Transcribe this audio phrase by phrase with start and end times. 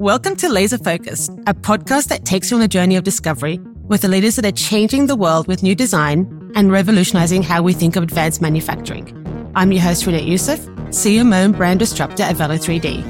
[0.00, 4.00] Welcome to Laser Focus, a podcast that takes you on a journey of discovery with
[4.00, 7.96] the leaders that are changing the world with new design and revolutionizing how we think
[7.96, 9.52] of advanced manufacturing.
[9.54, 13.04] I'm your host, Renette Youssef, CMO and brand disruptor at Velo3D.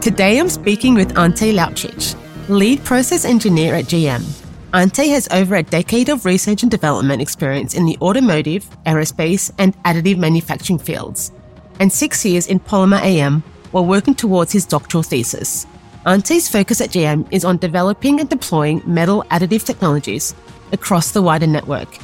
[0.00, 2.16] Today I'm speaking with Ante Lausic,
[2.48, 4.24] lead process engineer at GM.
[4.72, 9.76] Ante has over a decade of research and development experience in the automotive, aerospace, and
[9.82, 11.32] additive manufacturing fields,
[11.80, 15.66] and six years in polymer AM while working towards his doctoral thesis.
[16.06, 20.34] Ante's focus at GM is on developing and deploying metal additive technologies
[20.72, 21.98] across the wider network.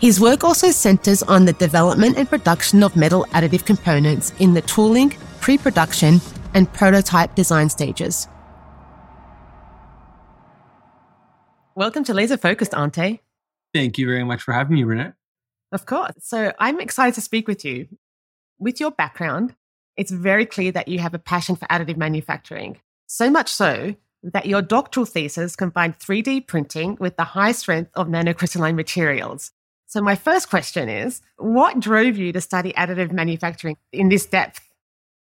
[0.00, 4.62] His work also centers on the development and production of metal additive components in the
[4.62, 6.20] tooling, pre production,
[6.52, 8.28] and prototype design stages.
[11.76, 13.20] Welcome to Laser Focused, Ante.
[13.72, 15.14] Thank you very much for having me, Renette.
[15.72, 16.14] Of course.
[16.20, 17.88] So I'm excited to speak with you.
[18.58, 19.56] With your background,
[19.96, 22.78] it's very clear that you have a passion for additive manufacturing.
[23.06, 28.08] So much so that your doctoral thesis combined 3D printing with the high strength of
[28.08, 29.52] nanocrystalline materials.
[29.86, 34.60] So, my first question is what drove you to study additive manufacturing in this depth?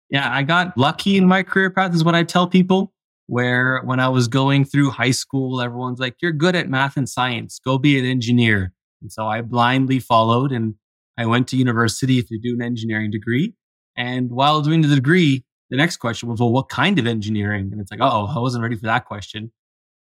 [0.09, 2.91] Yeah, I got lucky in my career path, is what I tell people.
[3.27, 7.09] Where when I was going through high school, everyone's like, You're good at math and
[7.09, 8.73] science, go be an engineer.
[9.01, 10.75] And so I blindly followed and
[11.17, 13.53] I went to university to do an engineering degree.
[13.95, 17.69] And while doing the degree, the next question was, well, what kind of engineering?
[17.71, 19.51] And it's like, oh, I wasn't ready for that question.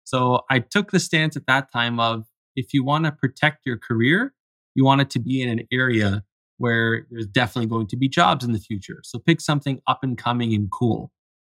[0.04, 2.24] So I took the stance at that time of
[2.56, 4.34] if you want to protect your career,
[4.74, 6.22] you want it to be in an area
[6.58, 9.00] where there's definitely going to be jobs in the future.
[9.04, 11.10] So pick something up and coming and cool.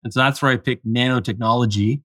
[0.03, 2.01] And so that's where I picked nanotechnology.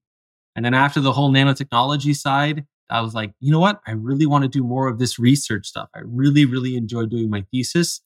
[0.57, 3.81] And then after the whole nanotechnology side, I was like, you know what?
[3.87, 5.89] I really want to do more of this research stuff.
[5.95, 8.01] I really, really enjoy doing my thesis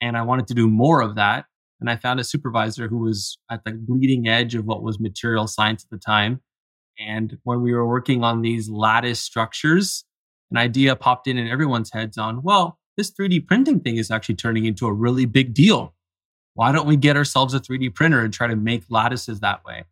[0.00, 1.46] and I wanted to do more of that.
[1.80, 5.46] And I found a supervisor who was at the bleeding edge of what was material
[5.46, 6.40] science at the time.
[6.98, 10.04] And when we were working on these lattice structures,
[10.50, 14.36] an idea popped in in everyone's heads on, well, this 3D printing thing is actually
[14.36, 15.94] turning into a really big deal.
[16.54, 19.84] Why don't we get ourselves a 3D printer and try to make lattices that way?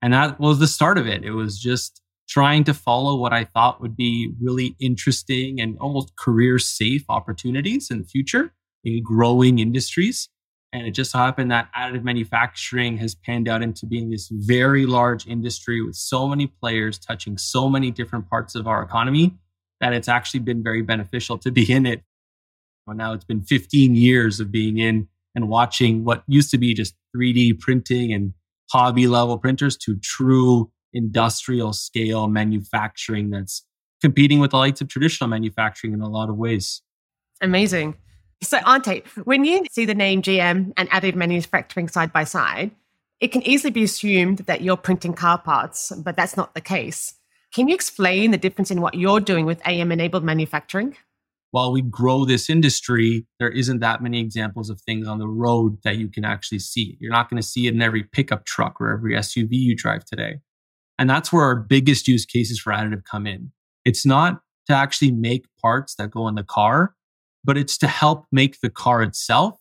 [0.00, 1.24] And that was the start of it.
[1.24, 6.16] It was just trying to follow what I thought would be really interesting and almost
[6.16, 8.52] career safe opportunities in the future
[8.84, 10.28] in growing industries.
[10.76, 14.84] And it just so happened that additive manufacturing has panned out into being this very
[14.84, 19.38] large industry with so many players touching so many different parts of our economy
[19.80, 22.02] that it's actually been very beneficial to be in it.
[22.86, 26.74] Well, now it's been 15 years of being in and watching what used to be
[26.74, 28.34] just 3D printing and
[28.70, 33.64] hobby level printers to true industrial scale manufacturing that's
[34.02, 36.82] competing with the likes of traditional manufacturing in a lot of ways.
[37.40, 37.94] Amazing.
[38.42, 42.70] So, Ante, when you see the name GM and additive manufacturing side by side,
[43.20, 47.14] it can easily be assumed that you're printing car parts, but that's not the case.
[47.54, 50.96] Can you explain the difference in what you're doing with AM enabled manufacturing?
[51.52, 55.78] While we grow this industry, there isn't that many examples of things on the road
[55.84, 56.98] that you can actually see.
[57.00, 60.04] You're not going to see it in every pickup truck or every SUV you drive
[60.04, 60.40] today.
[60.98, 63.52] And that's where our biggest use cases for additive come in.
[63.86, 66.95] It's not to actually make parts that go in the car
[67.46, 69.58] but it's to help make the car itself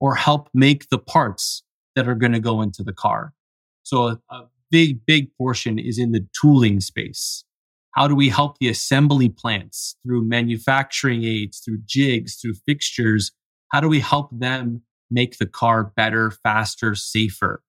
[0.00, 1.62] or help make the parts
[1.94, 3.34] that are going to go into the car.
[3.82, 7.44] So a, a big, big portion is in the tooling space.
[7.92, 13.32] How do we help the assembly plants through manufacturing aids, through jigs, through fixtures?
[13.70, 17.62] How do we help them make the car better, faster, safer?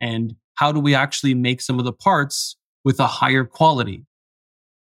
[0.00, 4.04] And how do we actually make some of the parts with a higher quality?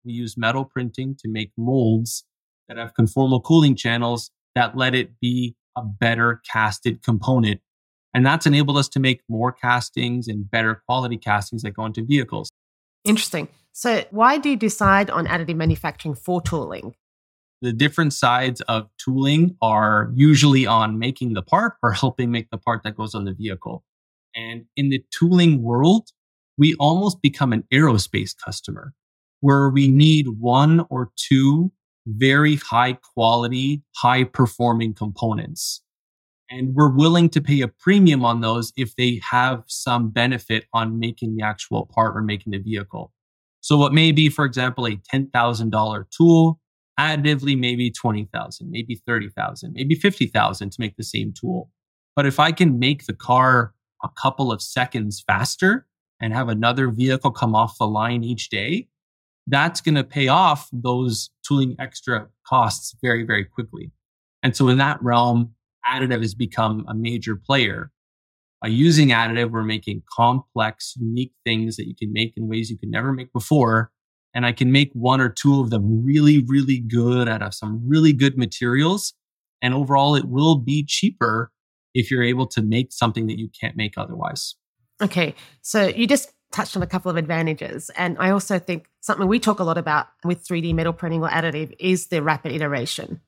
[0.06, 2.24] We use metal printing to make molds
[2.68, 7.62] that have conformal cooling channels that let it be a better casted component.
[8.14, 12.04] And that's enabled us to make more castings and better quality castings that go into
[12.04, 12.50] vehicles.
[13.04, 13.48] Interesting.
[13.74, 16.96] So, why do you decide on additive manufacturing for tooling?
[17.62, 22.58] The different sides of tooling are usually on making the part or helping make the
[22.58, 23.84] part that goes on the vehicle.
[24.36, 26.10] And in the tooling world,
[26.58, 28.94] we almost become an aerospace customer
[29.42, 31.72] where we need one or two
[32.08, 35.82] very high quality, high performing components.
[36.50, 40.98] And we're willing to pay a premium on those if they have some benefit on
[40.98, 43.12] making the actual part or making the vehicle.
[43.60, 46.60] So what may be, for example, a $10,000 tool,
[46.98, 51.70] additively maybe 20,000, maybe 30,000, maybe 50,000 to make the same tool.
[52.16, 55.86] But if I can make the car a couple of seconds faster
[56.22, 58.88] and have another vehicle come off the line each day,
[59.48, 63.92] that's going to pay off those tooling extra costs very, very quickly.
[64.44, 65.54] And so in that realm,
[65.88, 67.92] additive has become a major player.
[68.62, 72.78] By using additive, we're making complex, unique things that you can make in ways you
[72.78, 73.92] could never make before.
[74.34, 77.82] And I can make one or two of them really, really good out of some
[77.88, 79.14] really good materials.
[79.62, 81.52] And overall, it will be cheaper
[81.94, 84.56] if you're able to make something that you can't make otherwise.
[85.02, 85.34] Okay.
[85.62, 87.90] So you just touched on a couple of advantages.
[87.98, 91.30] And I also think something we talk a lot about with 3D metal printing or
[91.30, 93.22] additive is the rapid iteration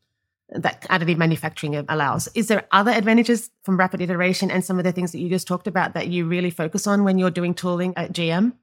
[0.51, 2.27] that additive manufacturing allows.
[2.33, 5.47] Is there other advantages from rapid iteration and some of the things that you just
[5.47, 8.53] talked about that you really focus on when you're doing tooling at GM?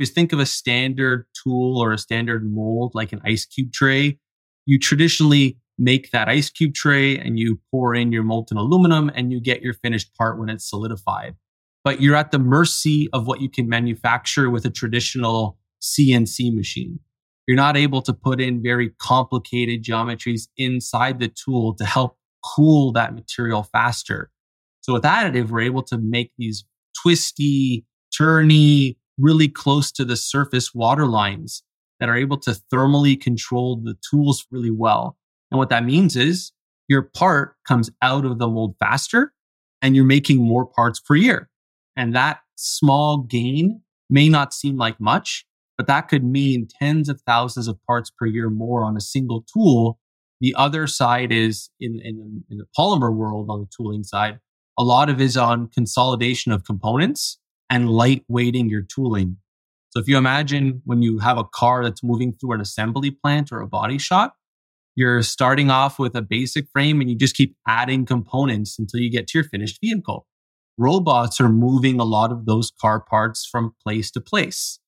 [0.00, 4.18] Just think of a standard tool or a standard mold like an ice cube tray.
[4.66, 9.32] You traditionally make that ice cube tray and you pour in your molten aluminum and
[9.32, 11.34] you get your finished part when it's solidified.
[11.82, 17.00] But you're at the mercy of what you can manufacture with a traditional CNC machine.
[17.46, 22.92] You're not able to put in very complicated geometries inside the tool to help cool
[22.92, 24.30] that material faster.
[24.82, 26.64] So with additive, we're able to make these
[27.02, 27.84] twisty,
[28.18, 31.62] turny, really close to the surface water lines
[31.98, 35.16] that are able to thermally control the tools really well.
[35.50, 36.52] And what that means is
[36.88, 39.32] your part comes out of the mold faster
[39.82, 41.49] and you're making more parts per year.
[42.00, 45.44] And that small gain may not seem like much,
[45.76, 49.44] but that could mean tens of thousands of parts per year more on a single
[49.52, 49.98] tool.
[50.40, 54.38] The other side is in, in, in the polymer world on the tooling side,
[54.78, 57.38] a lot of is on consolidation of components
[57.68, 59.36] and lightweighting your tooling.
[59.90, 63.52] So if you imagine when you have a car that's moving through an assembly plant
[63.52, 64.36] or a body shop,
[64.96, 69.10] you're starting off with a basic frame and you just keep adding components until you
[69.10, 70.26] get to your finished vehicle.
[70.80, 74.78] Robots are moving a lot of those car parts from place to place.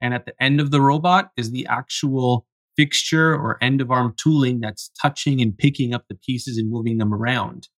[0.00, 4.14] And at the end of the robot is the actual fixture or end of arm
[4.16, 7.68] tooling that's touching and picking up the pieces and moving them around.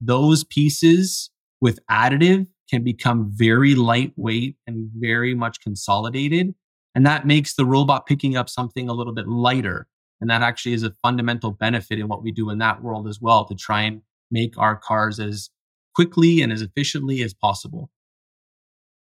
[0.00, 1.30] Those pieces
[1.60, 6.56] with additive can become very lightweight and very much consolidated.
[6.96, 9.86] And that makes the robot picking up something a little bit lighter.
[10.20, 13.20] And that actually is a fundamental benefit in what we do in that world as
[13.20, 15.50] well to try and make our cars as
[15.96, 17.90] quickly and as efficiently as possible.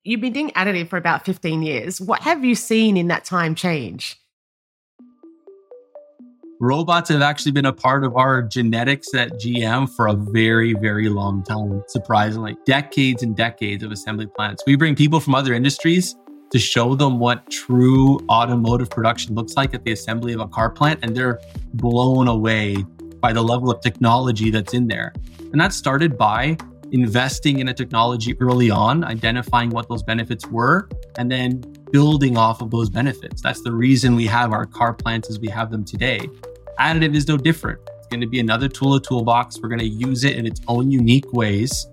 [0.04, 1.98] You've been doing additive for about 15 years.
[1.98, 4.16] What have you seen in that time change?
[6.60, 11.08] Robots have actually been a part of our genetics at GM for a very, very
[11.08, 12.56] long time, surprisingly.
[12.64, 14.62] Decades and decades of assembly plants.
[14.66, 16.14] We bring people from other industries
[16.52, 20.70] to show them what true automotive production looks like at the assembly of a car
[20.70, 21.40] plant, and they're
[21.72, 22.76] blown away
[23.20, 25.14] by the level of technology that's in there.
[25.50, 26.56] And that started by
[26.94, 30.88] investing in a technology early on, identifying what those benefits were,
[31.19, 31.61] and then
[31.91, 33.43] building off of those benefits.
[33.43, 36.20] That's the reason we have our car plants as we have them today.
[36.79, 37.81] Additive is no different.
[37.99, 39.61] It's going to be another tool of toolbox.
[39.61, 41.85] We're going to use it in its own unique ways.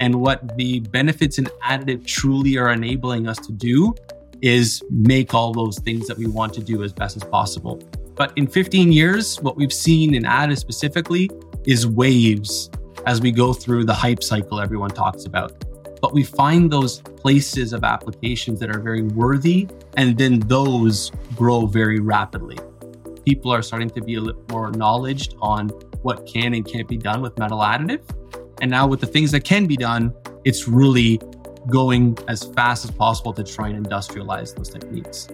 [0.00, 3.94] And what the benefits in additive truly are enabling us to do
[4.42, 7.80] is make all those things that we want to do as best as possible.
[8.16, 11.30] But in 15 years, what we've seen in additive specifically
[11.64, 12.68] is waves
[13.06, 15.64] as we go through the hype cycle everyone talks about.
[16.00, 21.66] But we find those places of applications that are very worthy, and then those grow
[21.66, 22.58] very rapidly.
[23.24, 25.68] People are starting to be a little more knowledge on
[26.02, 28.02] what can and can't be done with metal additive.
[28.60, 30.12] And now, with the things that can be done,
[30.44, 31.20] it's really
[31.68, 35.28] going as fast as possible to try and industrialize those techniques.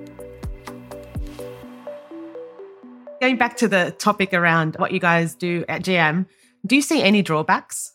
[3.21, 6.27] Going back to the topic around what you guys do at GM,
[6.67, 7.93] do you see any drawbacks?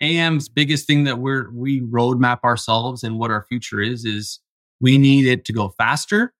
[0.00, 4.40] AM's biggest thing that we're we roadmap ourselves and what our future is is
[4.80, 6.32] we need it to go faster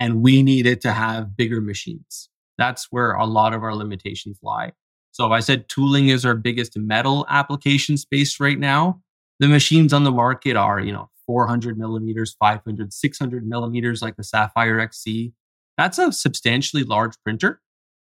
[0.00, 2.28] and we need it to have bigger machines.
[2.58, 4.72] That's where a lot of our limitations lie.
[5.12, 9.00] So I said tooling is our biggest metal application space right now,
[9.38, 14.24] the machines on the market are, you know, 400 millimeters, 500, 600 millimeters like the
[14.24, 15.32] Sapphire XC.
[15.78, 17.60] That's a substantially large printer.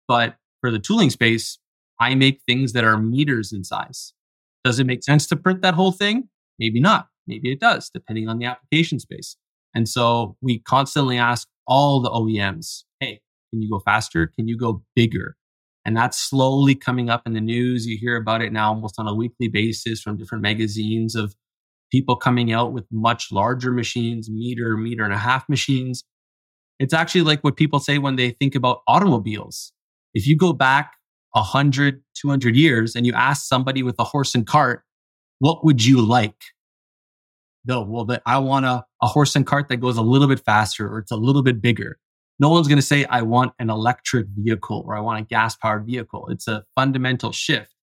[0.08, 1.60] But for the tooling space,
[2.00, 4.14] I make things that are meters in size.
[4.64, 6.30] Does it make sense to print that whole thing?
[6.60, 7.08] Maybe not.
[7.28, 9.38] Maybe it does, depending on the application space.
[9.74, 14.28] And so we constantly ask all the OEMs, hey, can you go faster?
[14.28, 15.36] Can you go bigger?
[15.86, 17.86] And that's slowly coming up in the news.
[17.86, 21.36] You hear about it now almost on a weekly basis from different magazines of
[21.92, 26.04] people coming out with much larger machines, meter, meter and a half machines.
[26.80, 29.72] It's actually like what people say when they think about automobiles.
[30.14, 30.94] If you go back
[31.32, 34.84] 100, 200 years and you ask somebody with a horse and cart,
[35.40, 36.42] what would you like?
[37.66, 40.88] No, well, I want a, a horse and cart that goes a little bit faster
[40.88, 42.00] or it's a little bit bigger.
[42.40, 45.56] No one's going to say, I want an electric vehicle or I want a gas
[45.56, 46.28] powered vehicle.
[46.30, 47.74] It's a fundamental shift.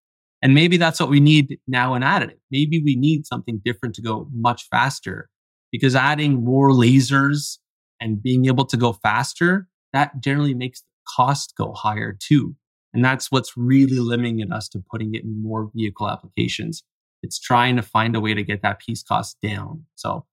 [0.43, 2.39] And maybe that's what we need now in additive.
[2.51, 5.29] Maybe we need something different to go much faster
[5.73, 7.59] because adding more lasers
[8.01, 10.87] and being able to go faster, that generally makes the
[11.17, 12.55] cost go higher too.
[12.95, 16.85] And that's what's really limiting us to putting it in more vehicle applications.
[17.23, 19.85] It's trying to find a way to get that piece cost down.
[19.97, 20.27] So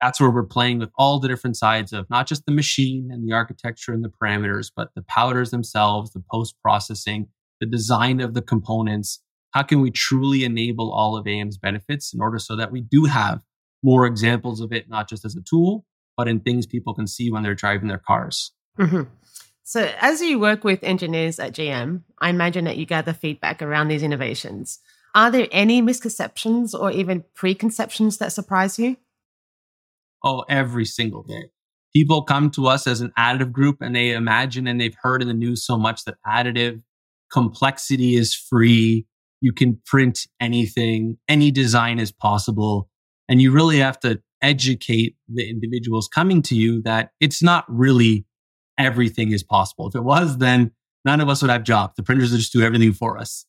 [0.00, 3.26] that's where we're playing with all the different sides of not just the machine and
[3.26, 7.28] the architecture and the parameters, but the powders themselves, the post processing,
[7.60, 9.22] the design of the components.
[9.52, 13.04] How can we truly enable all of AM's benefits in order so that we do
[13.04, 13.42] have
[13.82, 17.30] more examples of it, not just as a tool, but in things people can see
[17.30, 18.52] when they're driving their cars?
[18.78, 19.02] Mm-hmm.
[19.64, 23.88] So, as you work with engineers at GM, I imagine that you gather feedback around
[23.88, 24.80] these innovations.
[25.14, 28.96] Are there any misconceptions or even preconceptions that surprise you?
[30.24, 31.50] Oh, every single day.
[31.94, 35.28] People come to us as an additive group and they imagine and they've heard in
[35.28, 36.82] the news so much that additive
[37.30, 39.06] complexity is free.
[39.40, 42.88] You can print anything, any design is possible.
[43.28, 48.24] And you really have to educate the individuals coming to you that it's not really
[48.82, 49.88] everything is possible.
[49.88, 50.72] If it was, then
[51.04, 51.94] none of us would have jobs.
[51.96, 53.46] The printers would just do everything for us.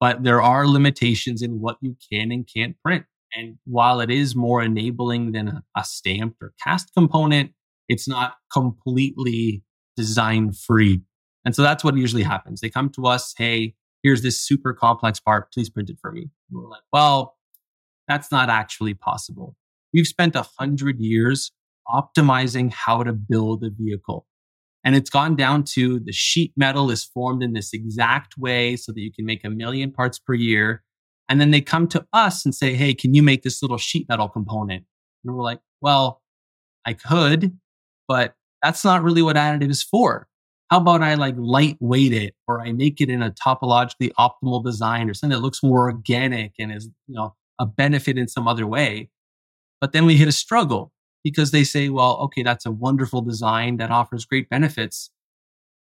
[0.00, 3.04] But there are limitations in what you can and can't print.
[3.34, 7.52] And while it is more enabling than a, a stamped or cast component,
[7.88, 9.62] it's not completely
[9.96, 11.02] design free.
[11.44, 12.60] And so that's what usually happens.
[12.60, 15.52] They come to us, hey, here's this super complex part.
[15.52, 16.22] Please print it for me.
[16.22, 17.36] And we're like, well,
[18.08, 19.56] that's not actually possible.
[19.94, 21.52] We've spent a hundred years
[21.88, 24.26] optimizing how to build a vehicle.
[24.86, 28.92] And it's gone down to the sheet metal is formed in this exact way so
[28.92, 30.84] that you can make a million parts per year.
[31.28, 34.08] And then they come to us and say, Hey, can you make this little sheet
[34.08, 34.84] metal component?
[35.24, 36.22] And we're like, well,
[36.86, 37.58] I could,
[38.06, 40.28] but that's not really what additive is for.
[40.70, 45.10] How about I like lightweight it or I make it in a topologically optimal design
[45.10, 48.68] or something that looks more organic and is, you know, a benefit in some other
[48.68, 49.10] way.
[49.80, 50.92] But then we hit a struggle
[51.32, 55.10] because they say, well, okay, that's a wonderful design that offers great benefits.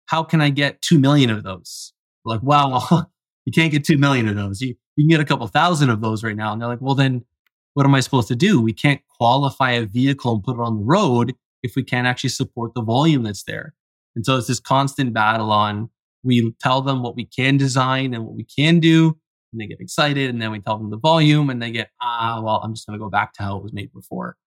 [0.06, 1.92] How can I get 2 million of those?
[2.24, 3.08] Like, wow,
[3.46, 4.62] you can't get 2 million of those.
[4.62, 6.54] You, you can get a couple thousand of those right now.
[6.54, 7.26] And they're like, well, then
[7.74, 8.62] what am I supposed to do?
[8.62, 12.30] We can't qualify a vehicle and put it on the road if we can't actually
[12.30, 13.74] support the volume that's there.
[14.16, 15.90] And so it's this constant battle on
[16.24, 19.18] we tell them what we can design and what we can do,
[19.52, 20.30] and they get excited.
[20.30, 23.00] And then we tell them the volume and they get, ah, well, I'm just going
[23.00, 24.38] to go back to how it was made before.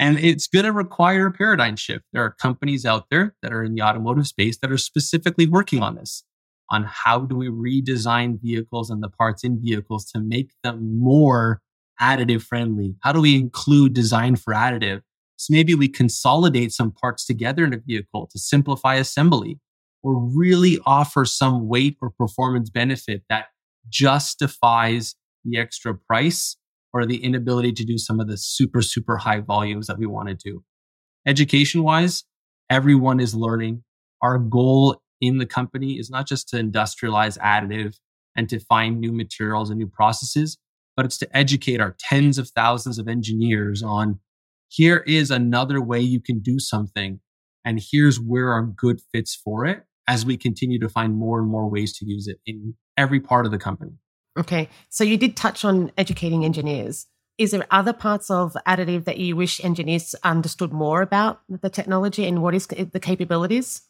[0.00, 2.06] And it's going to require a paradigm shift.
[2.14, 5.82] There are companies out there that are in the automotive space that are specifically working
[5.82, 6.24] on this,
[6.70, 11.60] on how do we redesign vehicles and the parts in vehicles to make them more
[12.00, 12.96] additive friendly?
[13.00, 15.02] How do we include design for additive?
[15.36, 19.58] So maybe we consolidate some parts together in a vehicle to simplify assembly
[20.02, 23.48] or really offer some weight or performance benefit that
[23.90, 25.14] justifies
[25.44, 26.56] the extra price
[26.92, 30.28] or the inability to do some of the super, super high volumes that we want
[30.28, 30.64] to do.
[31.26, 32.24] Education wise,
[32.68, 33.84] everyone is learning.
[34.22, 37.96] Our goal in the company is not just to industrialize additive
[38.36, 40.58] and to find new materials and new processes,
[40.96, 44.18] but it's to educate our tens of thousands of engineers on
[44.68, 47.20] here is another way you can do something.
[47.64, 51.50] And here's where our good fits for it as we continue to find more and
[51.50, 53.92] more ways to use it in every part of the company.
[54.38, 54.68] Okay.
[54.88, 57.06] So you did touch on educating engineers.
[57.38, 62.26] Is there other parts of additive that you wish engineers understood more about the technology
[62.26, 63.82] and what is the capabilities?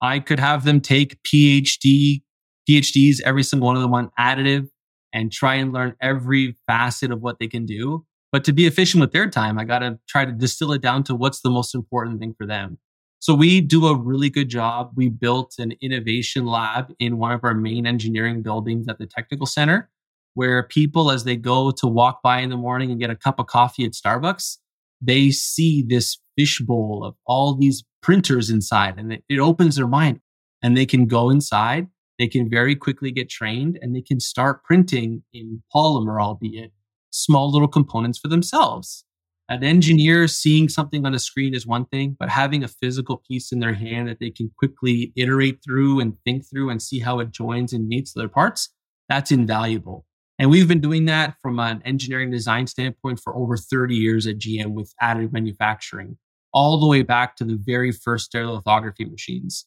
[0.00, 2.22] I could have them take PhD,
[2.68, 4.68] PhDs, every single one of them on additive
[5.12, 8.06] and try and learn every facet of what they can do.
[8.30, 11.02] But to be efficient with their time, I got to try to distill it down
[11.04, 12.78] to what's the most important thing for them.
[13.18, 14.92] So we do a really good job.
[14.94, 19.46] We built an innovation lab in one of our main engineering buildings at the technical
[19.46, 19.90] center
[20.34, 23.40] where people, as they go to walk by in the morning and get a cup
[23.40, 24.58] of coffee at Starbucks,
[25.00, 30.20] they see this fishbowl of all these printers inside and it, it opens their mind
[30.62, 31.86] and they can go inside.
[32.18, 36.72] They can very quickly get trained and they can start printing in polymer, albeit
[37.10, 39.05] small little components for themselves.
[39.48, 43.52] An engineer seeing something on a screen is one thing, but having a physical piece
[43.52, 47.20] in their hand that they can quickly iterate through and think through and see how
[47.20, 48.70] it joins and meets their parts,
[49.08, 50.04] that's invaluable.
[50.40, 54.38] And we've been doing that from an engineering design standpoint for over 30 years at
[54.38, 56.18] GM with additive manufacturing,
[56.52, 59.64] all the way back to the very first stereolithography machines.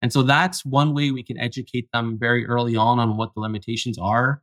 [0.00, 3.40] And so that's one way we can educate them very early on on what the
[3.40, 4.42] limitations are.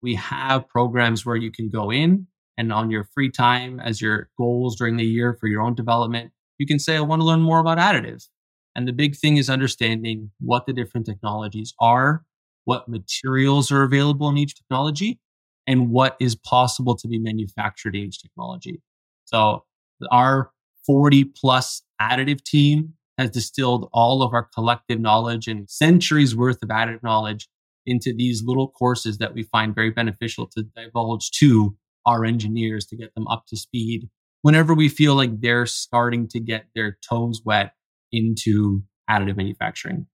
[0.00, 4.30] We have programs where you can go in and on your free time as your
[4.38, 7.40] goals during the year for your own development, you can say, I want to learn
[7.40, 8.26] more about additive.
[8.74, 12.24] And the big thing is understanding what the different technologies are
[12.64, 15.18] what materials are available in each technology,
[15.66, 18.80] and what is possible to be manufactured in each technology.
[19.24, 19.64] So
[20.10, 20.50] our
[20.86, 26.68] 40 plus additive team has distilled all of our collective knowledge and centuries worth of
[26.70, 27.48] additive knowledge
[27.86, 32.96] into these little courses that we find very beneficial to divulge to our engineers to
[32.96, 34.08] get them up to speed
[34.42, 37.72] whenever we feel like they're starting to get their toes wet
[38.10, 40.06] into additive manufacturing.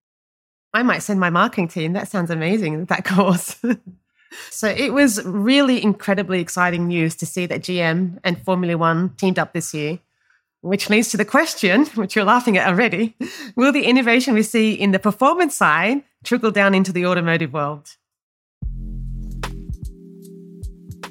[0.73, 1.95] I might send my marketing team.
[1.95, 3.57] That sounds amazing, that course.
[4.51, 9.39] so it was really incredibly exciting news to see that GM and Formula One teamed
[9.39, 9.99] up this year,
[10.61, 13.17] which leads to the question, which you're laughing at already
[13.57, 17.97] will the innovation we see in the performance side trickle down into the automotive world?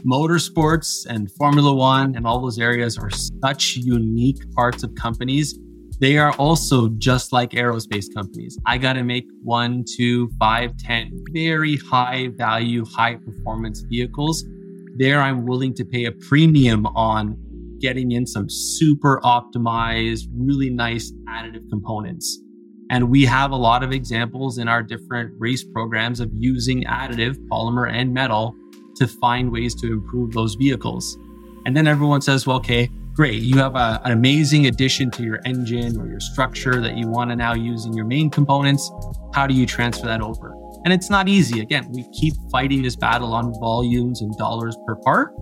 [0.09, 5.59] Motorsports and Formula One and all those areas are such unique parts of companies
[5.99, 8.57] they are also just like aerospace companies.
[8.67, 14.45] I got to make one, two, five, ten very high value, high performance vehicles.
[14.97, 17.37] There, I'm willing to pay a premium on
[17.79, 22.39] getting in some super optimized, really nice additive components.
[22.89, 27.37] And we have a lot of examples in our different race programs of using additive,
[27.49, 28.55] polymer, and metal
[28.97, 31.17] to find ways to improve those vehicles.
[31.65, 33.41] And then everyone says, well, okay, great.
[33.41, 37.29] You have a, an amazing addition to your engine or your structure that you want
[37.31, 38.91] to now use in your main components.
[39.33, 40.53] How do you transfer that over?
[40.85, 41.59] And it's not easy.
[41.59, 45.33] Again, we keep fighting this battle on volumes and dollars per part.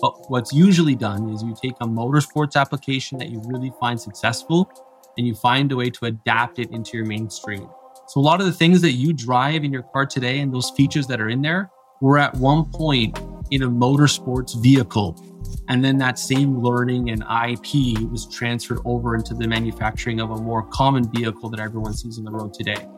[0.00, 4.70] But what's usually done is you take a motorsports application that you really find successful
[5.18, 7.68] and you find a way to adapt it into your mainstream.
[8.08, 10.70] So a lot of the things that you drive in your car today and those
[10.70, 13.18] features that are in there were at one point
[13.50, 15.16] in a motorsports vehicle
[15.68, 20.36] and then that same learning and IP was transferred over into the manufacturing of a
[20.36, 22.88] more common vehicle that everyone sees on the road today.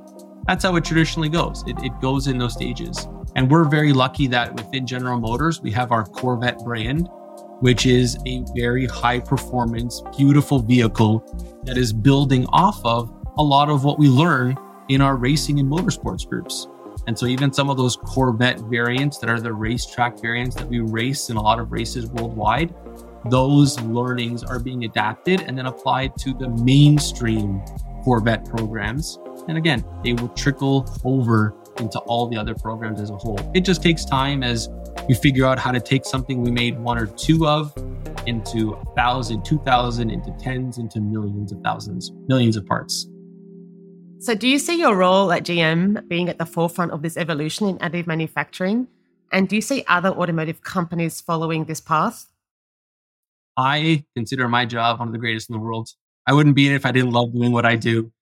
[0.47, 1.63] That's how it traditionally goes.
[1.67, 3.07] It, it goes in those stages.
[3.37, 7.09] And we're very lucky that within General Motors, we have our Corvette brand,
[7.61, 13.69] which is a very high performance, beautiful vehicle that is building off of a lot
[13.69, 14.57] of what we learn
[14.89, 16.67] in our racing and motorsports groups.
[17.07, 20.81] And so even some of those Corvette variants that are the racetrack variants that we
[20.81, 22.75] race in a lot of races worldwide,
[23.27, 27.61] those learnings are being adapted and then applied to the mainstream
[28.05, 29.19] Corvette programs.
[29.49, 33.39] And again, they will trickle over into all the other programs as a whole.
[33.55, 34.69] It just takes time as
[35.09, 37.73] we figure out how to take something we made one or two of
[38.27, 43.09] into a thousand, two thousand, into tens, into millions of thousands, millions of parts.
[44.23, 47.67] So, do you see your role at GM being at the forefront of this evolution
[47.67, 48.87] in additive manufacturing?
[49.33, 52.29] And do you see other automotive companies following this path?
[53.57, 55.89] I consider my job one of the greatest in the world.
[56.25, 58.13] I wouldn't be in it if I didn't love doing what I do.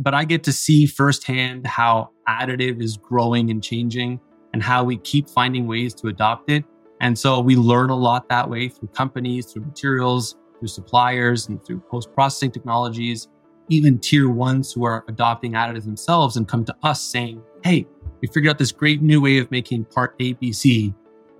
[0.00, 4.18] But I get to see firsthand how additive is growing and changing
[4.52, 6.64] and how we keep finding ways to adopt it.
[7.00, 11.64] And so we learn a lot that way through companies, through materials, through suppliers, and
[11.64, 13.28] through post processing technologies
[13.68, 17.86] even tier ones who are adopting additive themselves and come to us saying, Hey,
[18.20, 20.94] we figured out this great new way of making part ABC.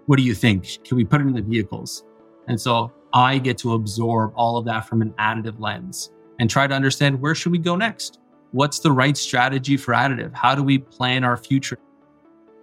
[0.07, 0.85] What do you think?
[0.85, 2.05] Can we put it in the vehicles?
[2.47, 6.67] And so I get to absorb all of that from an additive lens and try
[6.67, 8.21] to understand where should we go next?
[8.53, 10.35] What's the right strategy for additive?
[10.35, 11.79] How do we plan our future?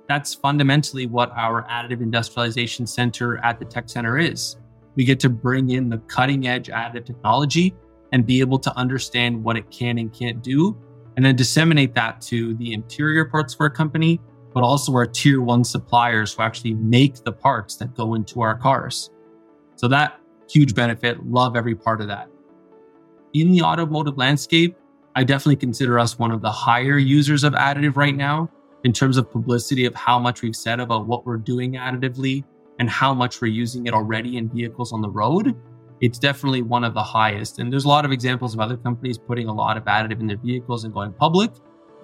[0.07, 4.57] That's fundamentally what our additive industrialization center at the tech center is.
[4.95, 7.75] We get to bring in the cutting edge additive technology
[8.11, 10.77] and be able to understand what it can and can't do,
[11.15, 14.19] and then disseminate that to the interior parts of our company,
[14.53, 18.57] but also our tier one suppliers who actually make the parts that go into our
[18.57, 19.09] cars.
[19.75, 22.29] So that huge benefit, love every part of that.
[23.33, 24.77] In the automotive landscape,
[25.15, 28.49] I definitely consider us one of the higher users of additive right now
[28.83, 32.43] in terms of publicity of how much we've said about what we're doing additively
[32.79, 35.55] and how much we're using it already in vehicles on the road
[36.05, 37.57] it's definitely one of the highest.
[37.57, 40.27] And there's a lot of examples of other companies putting a lot of additive in
[40.27, 41.49] their vehicles and going public.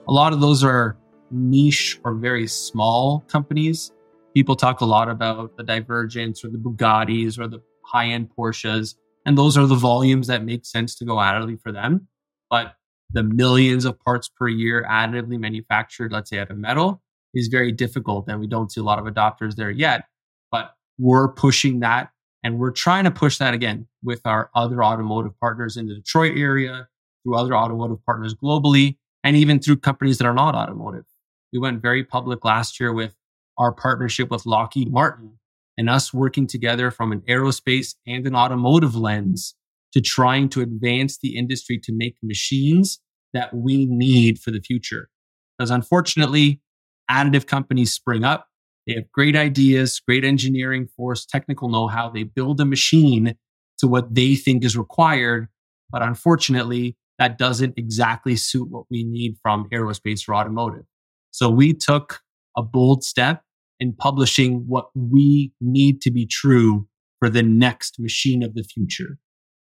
[0.07, 0.97] A lot of those are
[1.29, 3.91] niche or very small companies.
[4.33, 8.95] People talk a lot about the Divergents or the Bugattis or the high end Porsches.
[9.27, 12.07] And those are the volumes that make sense to go additively for them.
[12.49, 12.73] But
[13.11, 17.03] the millions of parts per year additively manufactured, let's say out of metal,
[17.35, 18.25] is very difficult.
[18.27, 20.05] And we don't see a lot of adopters there yet.
[20.51, 22.09] But we're pushing that
[22.43, 26.37] and we're trying to push that again with our other automotive partners in the Detroit
[26.37, 26.87] area,
[27.23, 31.05] through other automotive partners globally, and even through companies that are not automotive.
[31.53, 33.15] We went very public last year with
[33.57, 35.37] our partnership with Lockheed Martin
[35.77, 39.55] and us working together from an aerospace and an automotive lens
[39.93, 42.99] to trying to advance the industry to make machines
[43.33, 45.09] that we need for the future.
[45.57, 46.61] Because unfortunately,
[47.09, 48.47] additive companies spring up.
[48.87, 52.09] They have great ideas, great engineering force, technical know how.
[52.09, 53.35] They build a machine
[53.79, 55.47] to what they think is required.
[55.91, 60.85] But unfortunately, that doesn't exactly suit what we need from aerospace or automotive.
[61.31, 62.21] So we took
[62.57, 63.43] a bold step
[63.79, 66.87] in publishing what we need to be true
[67.19, 69.17] for the next machine of the future.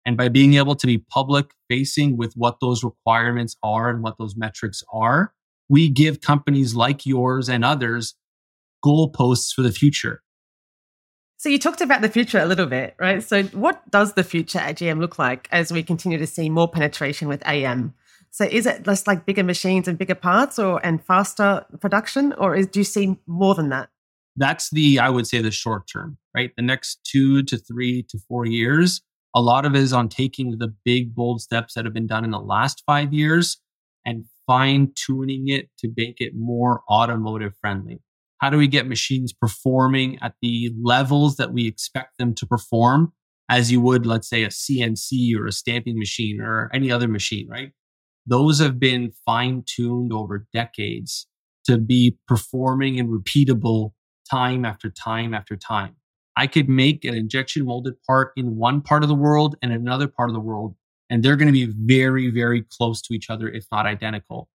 [0.04, 4.18] And by being able to be public facing with what those requirements are and what
[4.18, 5.32] those metrics are,
[5.68, 8.14] we give companies like yours and others
[8.86, 10.22] goalposts for the future.
[11.38, 13.22] So you talked about the future a little bit, right?
[13.22, 16.68] So what does the future at GM look like as we continue to see more
[16.68, 17.94] penetration with AM?
[18.30, 22.54] So is it just like bigger machines and bigger parts or and faster production or
[22.54, 23.90] is, do you see more than that?
[24.36, 26.52] That's the I would say the short term, right?
[26.56, 29.02] The next 2 to 3 to 4 years,
[29.34, 32.24] a lot of it is on taking the big bold steps that have been done
[32.24, 33.58] in the last 5 years
[34.04, 38.00] and fine tuning it to make it more automotive friendly.
[38.38, 43.12] How do we get machines performing at the levels that we expect them to perform
[43.48, 47.48] as you would, let's say, a CNC or a stamping machine or any other machine,
[47.48, 47.70] right?
[48.26, 51.28] Those have been fine tuned over decades
[51.66, 53.92] to be performing and repeatable
[54.28, 55.94] time after time after time.
[56.36, 60.08] I could make an injection molded part in one part of the world and another
[60.08, 60.74] part of the world,
[61.08, 64.48] and they're going to be very, very close to each other, if not identical.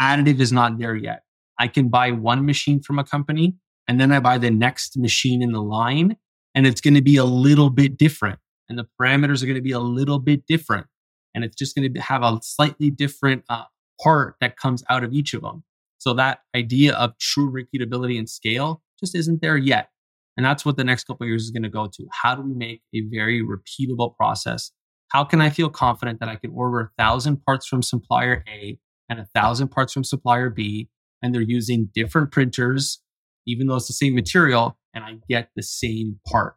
[0.00, 1.22] Additive is not there yet.
[1.58, 3.56] I can buy one machine from a company
[3.88, 6.16] and then I buy the next machine in the line
[6.54, 8.38] and it's going to be a little bit different
[8.68, 10.86] and the parameters are going to be a little bit different
[11.34, 13.64] and it's just going to have a slightly different uh,
[14.02, 15.64] part that comes out of each of them.
[15.98, 19.88] So that idea of true repeatability and scale just isn't there yet.
[20.36, 22.06] And that's what the next couple years is going to go to.
[22.10, 24.72] How do we make a very repeatable process?
[25.08, 28.78] How can I feel confident that I can order a thousand parts from supplier A
[29.08, 30.88] and a thousand parts from supplier B
[31.22, 33.00] and they're using different printers,
[33.46, 36.56] even though it's the same material, and I get the same part.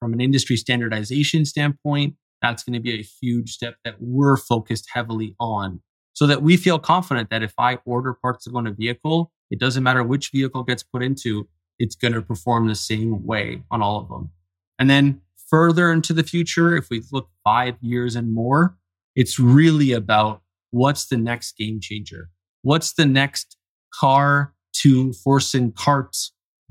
[0.00, 4.88] From an industry standardization standpoint, that's going to be a huge step that we're focused
[4.92, 5.80] heavily on
[6.12, 9.32] so that we feel confident that if I order parts to go in a vehicle,
[9.50, 11.46] it doesn't matter which vehicle gets put into,
[11.78, 14.30] it's going to perform the same way on all of them.
[14.78, 18.76] And then further into the future, if we look five years and more,
[19.14, 22.30] it's really about what's the next game changer?
[22.62, 23.56] What's the next
[23.94, 26.16] car to force and cart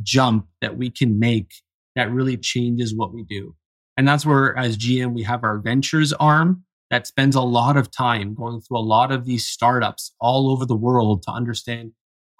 [0.01, 1.51] jump that we can make
[1.95, 3.55] that really changes what we do.
[3.97, 7.89] And that's where, as GM, we have our ventures arm that spends a lot of
[7.89, 11.91] time going through a lot of these startups all over the world to understand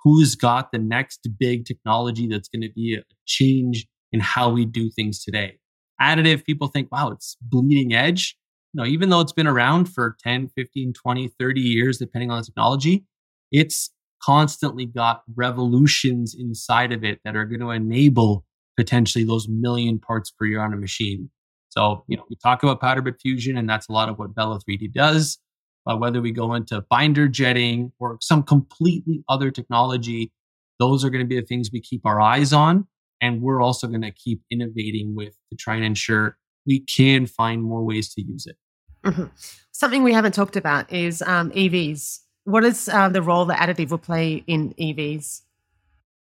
[0.04, 4.66] who's got the next big technology that's going to be a change in how we
[4.66, 5.58] do things today.
[6.00, 8.38] Additive, people think, wow, it's bleeding edge.
[8.74, 12.46] No, even though it's been around for 10, 15, 20, 30 years, depending on the
[12.46, 13.06] technology,
[13.52, 13.92] it's
[14.26, 18.46] constantly got revolutions inside of it that are going to enable
[18.78, 21.30] potentially those million parts per year on a machine.
[21.70, 24.34] So, you know, we talk about powder bed fusion, and that's a lot of what
[24.34, 25.38] Velo3D does.
[25.86, 30.32] But whether we go into binder jetting or some completely other technology,
[30.80, 32.88] those are going to be the things we keep our eyes on.
[33.22, 37.64] And we're also going to keep innovating with to try and ensure we can find
[37.64, 38.58] more ways to use it.
[39.06, 39.26] Mm-hmm.
[39.72, 43.90] Something we haven't talked about is um, EVs what is uh, the role that additive
[43.90, 45.42] will play in EVs?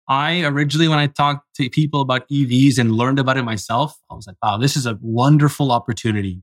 [0.09, 4.15] I originally, when I talked to people about EVs and learned about it myself, I
[4.15, 6.43] was like, wow, this is a wonderful opportunity.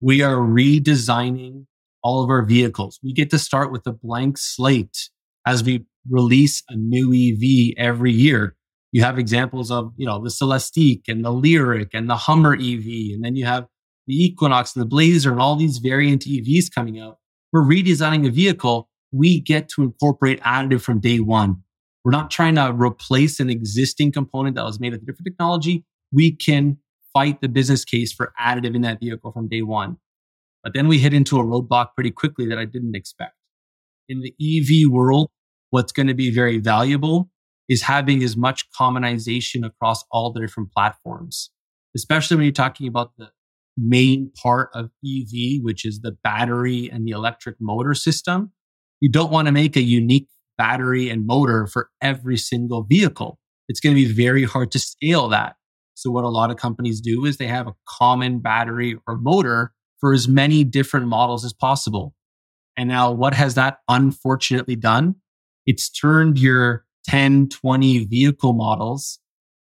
[0.00, 1.66] We are redesigning
[2.02, 3.00] all of our vehicles.
[3.02, 5.10] We get to start with a blank slate
[5.46, 8.56] as we release a new EV every year.
[8.92, 13.14] You have examples of, you know, the Celestiq and the Lyriq and the Hummer EV.
[13.14, 13.66] And then you have
[14.06, 17.18] the Equinox and the Blazer and all these variant EVs coming out.
[17.52, 21.62] We're redesigning a vehicle we get to incorporate additive from day one.
[22.04, 25.84] We're not trying to replace an existing component that was made with different technology.
[26.12, 26.78] We can
[27.12, 29.98] fight the business case for additive in that vehicle from day one.
[30.62, 33.34] But then we hit into a roadblock pretty quickly that I didn't expect.
[34.08, 35.30] In the EV world,
[35.70, 37.30] what's going to be very valuable
[37.68, 41.50] is having as much commonization across all the different platforms,
[41.96, 43.30] especially when you're talking about the
[43.76, 48.52] main part of EV, which is the battery and the electric motor system
[49.00, 53.38] you don't want to make a unique battery and motor for every single vehicle.
[53.68, 55.56] It's going to be very hard to scale that.
[55.94, 59.72] So what a lot of companies do is they have a common battery or motor
[60.00, 62.14] for as many different models as possible.
[62.76, 65.16] And now what has that unfortunately done?
[65.66, 69.18] It's turned your 10, 20 vehicle models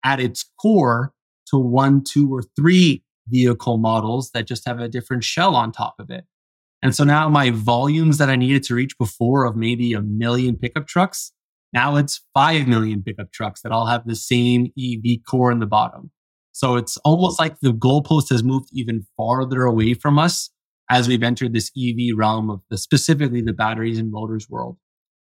[0.04, 1.12] at its core
[1.48, 5.94] to one, two, or three vehicle models that just have a different shell on top
[5.98, 6.24] of it.
[6.82, 10.56] And so now my volumes that I needed to reach before of maybe a million
[10.56, 11.32] pickup trucks,
[11.72, 15.66] Now it's 5 million pickup trucks that all have the same EV core in the
[15.66, 16.10] bottom.
[16.52, 20.50] So it's almost like the goalpost has moved even farther away from us
[20.90, 24.78] as we've entered this EV realm of the, specifically the batteries and motors world.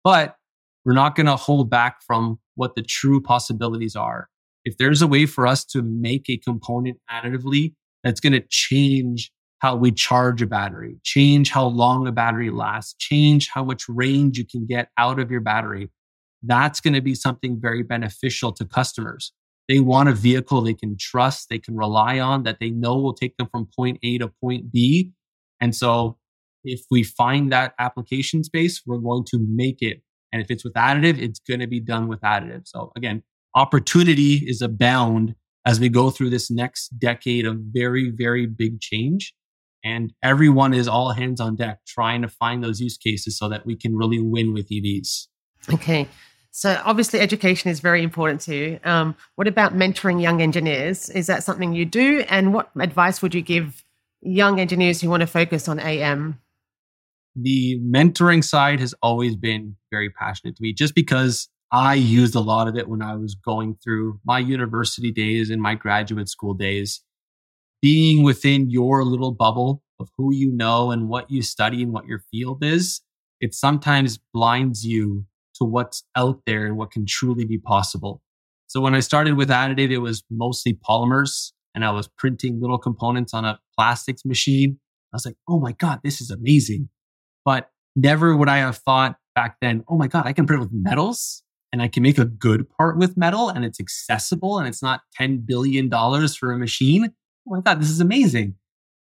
[0.03, 0.37] But
[0.85, 4.29] we're not going to hold back from what the true possibilities are.
[4.65, 9.31] If there's a way for us to make a component additively that's going to change
[9.59, 14.37] how we charge a battery, change how long a battery lasts, change how much range
[14.37, 15.89] you can get out of your battery,
[16.43, 19.33] that's going to be something very beneficial to customers.
[19.67, 23.13] They want a vehicle they can trust, they can rely on, that they know will
[23.13, 25.11] take them from point A to point B.
[25.61, 26.17] And so
[26.63, 30.01] if we find that application space, we're going to make it.
[30.31, 32.61] And if it's with additive, it's going to be done with additive.
[32.65, 33.23] So again,
[33.55, 39.33] opportunity is abound as we go through this next decade of very, very big change.
[39.83, 43.65] And everyone is all hands on deck trying to find those use cases so that
[43.65, 45.27] we can really win with EVs.
[45.73, 46.07] Okay.
[46.51, 48.79] So obviously education is very important to you.
[48.83, 51.09] Um, what about mentoring young engineers?
[51.09, 52.25] Is that something you do?
[52.27, 53.83] And what advice would you give
[54.21, 56.39] young engineers who want to focus on AM?
[57.35, 62.39] The mentoring side has always been very passionate to me just because I used a
[62.39, 66.55] lot of it when I was going through my university days and my graduate school
[66.55, 67.01] days.
[67.81, 72.05] Being within your little bubble of who you know and what you study and what
[72.05, 73.01] your field is,
[73.39, 78.21] it sometimes blinds you to what's out there and what can truly be possible.
[78.67, 82.77] So when I started with additive, it was mostly polymers and I was printing little
[82.77, 84.79] components on a plastics machine.
[85.13, 86.89] I was like, oh my God, this is amazing.
[87.45, 90.71] But never would I have thought back then, oh my God, I can print with
[90.71, 94.83] metals and I can make a good part with metal and it's accessible and it's
[94.83, 97.13] not $10 billion for a machine.
[97.49, 98.55] Oh my God, this is amazing.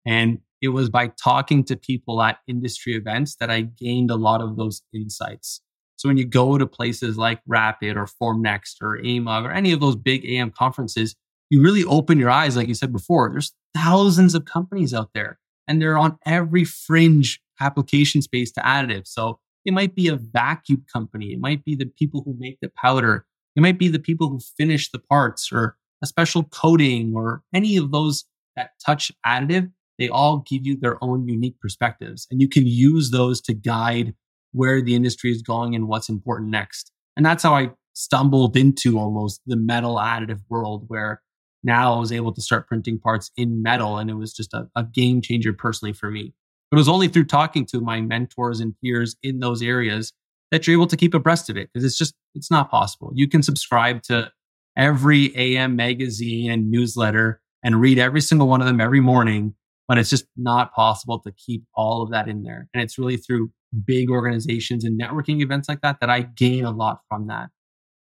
[0.05, 4.41] And it was by talking to people at industry events that I gained a lot
[4.41, 5.61] of those insights.
[5.97, 9.79] So when you go to places like Rapid or Formnext or AMUG or any of
[9.81, 11.15] those big AM conferences,
[11.49, 12.55] you really open your eyes.
[12.55, 17.41] Like you said before, there's thousands of companies out there and they're on every fringe
[17.59, 19.07] application space to additive.
[19.07, 21.33] So it might be a vacuum company.
[21.33, 23.25] It might be the people who make the powder.
[23.55, 27.75] It might be the people who finish the parts or a special coating or any
[27.75, 28.23] of those
[28.57, 29.71] that touch additive.
[29.97, 34.13] They all give you their own unique perspectives and you can use those to guide
[34.51, 36.91] where the industry is going and what's important next.
[37.15, 41.21] And that's how I stumbled into almost the metal additive world where
[41.63, 43.97] now I was able to start printing parts in metal.
[43.97, 46.33] And it was just a, a game changer personally for me.
[46.69, 50.13] But it was only through talking to my mentors and peers in those areas
[50.51, 53.11] that you're able to keep abreast of it because it's just, it's not possible.
[53.15, 54.31] You can subscribe to
[54.77, 59.55] every AM magazine and newsletter and read every single one of them every morning,
[59.87, 62.67] but it's just not possible to keep all of that in there.
[62.73, 63.51] And it's really through
[63.85, 67.49] big organizations and networking events like that that I gain a lot from that.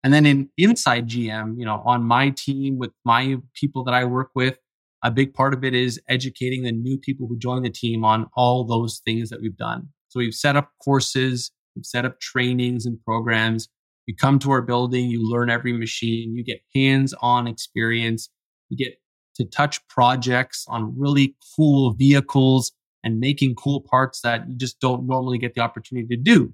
[0.05, 4.05] And then in inside GM, you know, on my team with my people that I
[4.05, 4.59] work with,
[5.03, 8.29] a big part of it is educating the new people who join the team on
[8.37, 9.88] all those things that we've done.
[10.09, 13.69] So we've set up courses, we've set up trainings and programs.
[14.07, 18.31] You come to our building, you learn every machine, you get hands on experience,
[18.69, 18.99] you get
[19.37, 22.72] to touch projects on really cool vehicles
[23.05, 26.53] and making cool parts that you just don't normally get the opportunity to do.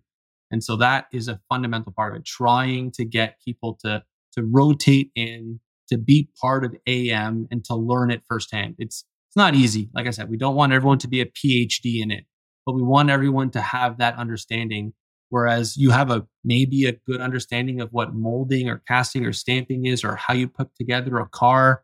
[0.51, 4.03] And so that is a fundamental part of it, trying to get people to,
[4.35, 8.75] to rotate in, to be part of AM and to learn it firsthand.
[8.79, 9.89] It's, it's not easy.
[9.95, 12.25] Like I said, we don't want everyone to be a PhD in it,
[12.67, 14.93] but we want everyone to have that understanding.
[15.31, 19.87] Whereas you have a maybe a good understanding of what molding or casting or stamping
[19.87, 21.83] is or how you put together a car,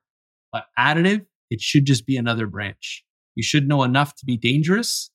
[0.52, 3.04] but additive, it should just be another branch.
[3.34, 5.10] You should know enough to be dangerous,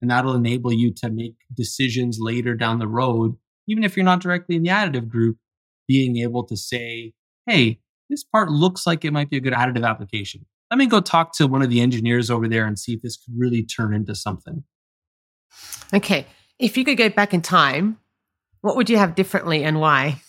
[0.00, 4.20] and that'll enable you to make decisions later down the road, even if you're not
[4.20, 5.38] directly in the additive group,
[5.86, 7.14] being able to say,
[7.46, 10.44] hey, this part looks like it might be a good additive application.
[10.70, 13.16] Let me go talk to one of the engineers over there and see if this
[13.16, 14.64] could really turn into something.
[15.94, 16.26] Okay.
[16.58, 17.98] If you could go back in time,
[18.60, 20.20] what would you have differently and why?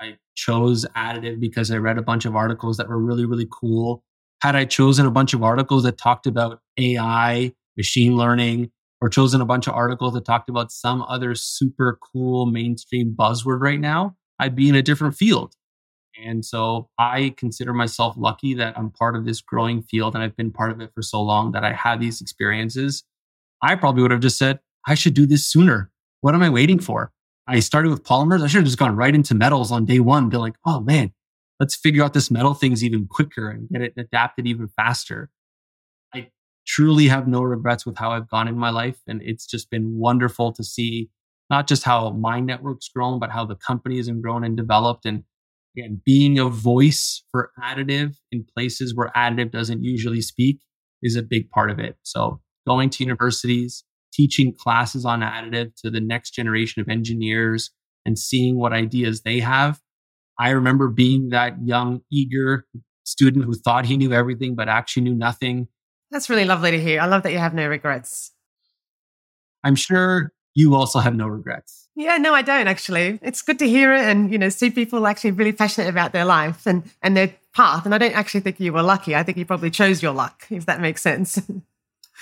[0.00, 4.02] I chose additive because I read a bunch of articles that were really, really cool
[4.40, 9.40] had I chosen a bunch of articles that talked about AI, machine learning, or chosen
[9.40, 14.16] a bunch of articles that talked about some other super cool mainstream buzzword right now,
[14.38, 15.54] I'd be in a different field.
[16.22, 20.36] And so I consider myself lucky that I'm part of this growing field and I've
[20.36, 23.04] been part of it for so long that I had these experiences.
[23.62, 25.90] I probably would have just said, I should do this sooner.
[26.22, 27.12] What am I waiting for?
[27.50, 28.42] I started with polymers.
[28.42, 31.12] I should have just gone right into metals on day one, be like, oh man,
[31.58, 35.30] let's figure out this metal things even quicker and get it adapted even faster.
[36.14, 36.28] I
[36.64, 39.00] truly have no regrets with how I've gone in my life.
[39.08, 41.10] And it's just been wonderful to see
[41.50, 45.04] not just how my network's grown, but how the company has grown and developed.
[45.04, 45.24] And
[45.76, 50.60] again, being a voice for additive in places where additive doesn't usually speak
[51.02, 51.96] is a big part of it.
[52.04, 53.82] So going to universities,
[54.20, 57.70] teaching classes on additive to the next generation of engineers
[58.04, 59.80] and seeing what ideas they have.
[60.38, 62.66] I remember being that young, eager
[63.04, 65.68] student who thought he knew everything, but actually knew nothing.
[66.10, 67.00] That's really lovely to hear.
[67.00, 68.32] I love that you have no regrets.
[69.64, 71.88] I'm sure you also have no regrets.
[71.96, 73.18] Yeah, no, I don't actually.
[73.22, 76.26] It's good to hear it and, you know, see people actually really passionate about their
[76.26, 77.86] life and, and their path.
[77.86, 79.16] And I don't actually think you were lucky.
[79.16, 81.40] I think you probably chose your luck, if that makes sense.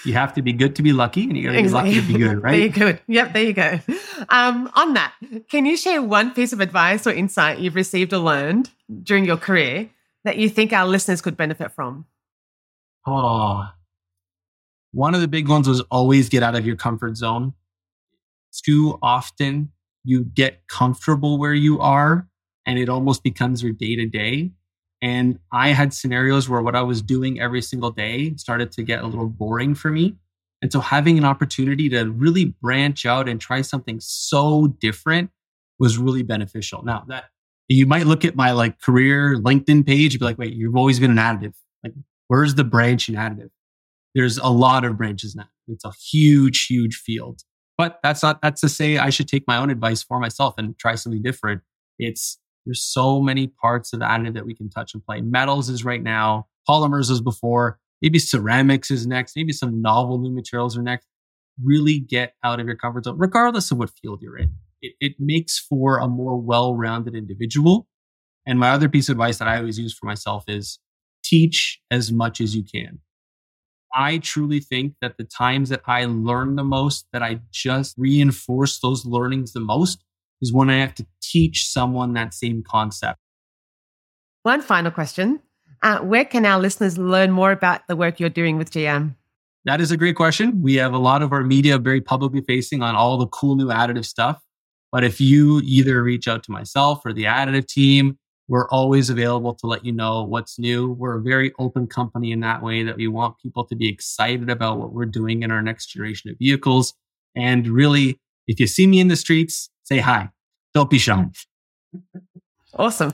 [0.04, 1.90] You have to be good to be lucky, and you got to exactly.
[1.90, 2.72] be lucky to be good, right?
[2.72, 2.98] there you go.
[3.08, 3.80] Yep, there you go.
[4.28, 5.14] Um, on that,
[5.50, 8.70] can you share one piece of advice or insight you've received or learned
[9.02, 9.90] during your career
[10.24, 12.06] that you think our listeners could benefit from?
[13.06, 13.68] Oh,
[14.92, 17.54] one of the big ones was always get out of your comfort zone.
[18.64, 19.70] Too often
[20.04, 22.28] you get comfortable where you are
[22.66, 24.52] and it almost becomes your day to day.
[25.00, 29.02] And I had scenarios where what I was doing every single day started to get
[29.02, 30.16] a little boring for me.
[30.60, 35.30] And so having an opportunity to really branch out and try something so different
[35.78, 36.82] was really beneficial.
[36.82, 37.26] Now that
[37.68, 40.98] you might look at my like career LinkedIn page and be like, wait, you've always
[40.98, 41.54] been an additive.
[41.84, 41.92] Like,
[42.26, 43.50] where's the branch in additive?
[44.14, 45.48] There's a lot of branches now.
[45.68, 47.42] It's a huge, huge field.
[47.76, 50.76] But that's not, that's to say I should take my own advice for myself and
[50.78, 51.62] try something different.
[52.00, 55.22] It's there's so many parts of additive that we can touch and play.
[55.22, 60.30] Metals is right now, polymers is before, maybe ceramics is next, maybe some novel new
[60.30, 61.06] materials are next.
[61.64, 64.52] Really get out of your comfort zone, regardless of what field you're in.
[64.82, 67.88] It, it makes for a more well rounded individual.
[68.46, 70.78] And my other piece of advice that I always use for myself is
[71.24, 72.98] teach as much as you can.
[73.94, 78.78] I truly think that the times that I learn the most, that I just reinforce
[78.78, 80.04] those learnings the most,
[80.40, 83.18] is when I have to teach someone that same concept.
[84.42, 85.40] One final question.
[85.82, 89.14] Uh, where can our listeners learn more about the work you're doing with GM?
[89.64, 90.62] That is a great question.
[90.62, 93.66] We have a lot of our media very publicly facing on all the cool new
[93.66, 94.42] additive stuff.
[94.90, 99.54] But if you either reach out to myself or the additive team, we're always available
[99.54, 100.92] to let you know what's new.
[100.92, 104.48] We're a very open company in that way that we want people to be excited
[104.48, 106.94] about what we're doing in our next generation of vehicles.
[107.36, 110.28] And really, if you see me in the streets, say hi.
[110.74, 111.24] Don't be shy.
[112.74, 113.12] Awesome.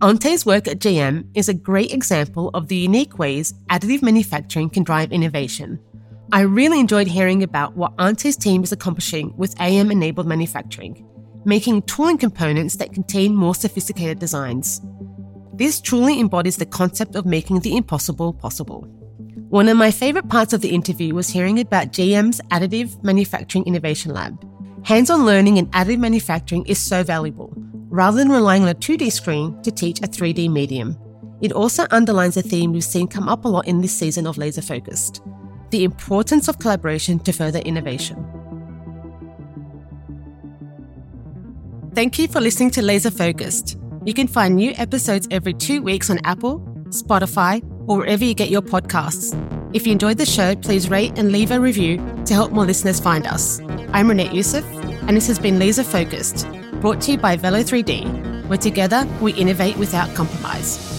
[0.00, 4.84] Ante's work at GM is a great example of the unique ways additive manufacturing can
[4.84, 5.80] drive innovation.
[6.30, 11.04] I really enjoyed hearing about what Ante's team is accomplishing with AM enabled manufacturing,
[11.44, 14.82] making tooling components that contain more sophisticated designs.
[15.54, 18.86] This truly embodies the concept of making the impossible possible.
[19.50, 24.12] One of my favorite parts of the interview was hearing about GM's Additive Manufacturing Innovation
[24.12, 24.46] Lab.
[24.84, 27.52] Hands on learning in additive manufacturing is so valuable,
[27.88, 30.96] rather than relying on a 2D screen to teach a 3D medium.
[31.40, 34.36] It also underlines a theme we've seen come up a lot in this season of
[34.36, 35.22] Laser Focused
[35.70, 38.24] the importance of collaboration to further innovation.
[41.94, 43.76] Thank you for listening to Laser Focused.
[44.04, 46.58] You can find new episodes every two weeks on Apple,
[46.90, 49.34] Spotify, or wherever you get your podcasts.
[49.74, 51.96] If you enjoyed the show, please rate and leave a review
[52.26, 53.60] to help more listeners find us.
[53.92, 54.64] I'm Renette Youssef,
[55.06, 56.46] and this has been Laser Focused,
[56.80, 60.97] brought to you by Velo3D, where together we innovate without compromise.